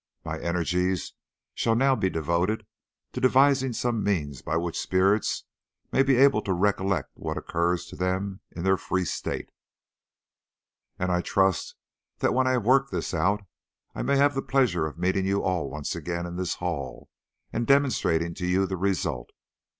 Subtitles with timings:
[0.25, 1.13] My energies
[1.53, 2.65] shall now be devoted
[3.13, 5.43] to devising some means by which spirits
[5.91, 9.51] may be able to recollect what occurs to them in their free state,
[10.97, 11.75] and I trust
[12.17, 13.43] that when I have worked this out,
[13.93, 17.11] I may have the pleasure of meeting you all once again in this hall,
[17.53, 19.29] and demonstrating to you the result."